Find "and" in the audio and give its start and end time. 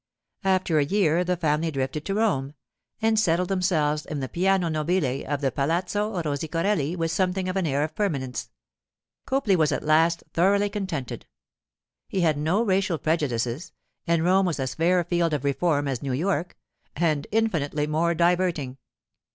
3.03-3.19, 14.07-14.23